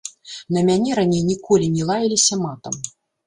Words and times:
На 0.55 0.63
мяне 0.69 0.95
раней 0.99 1.21
ніколі 1.31 1.69
не 1.75 1.83
лаяліся 1.89 2.39
матам. 2.47 2.81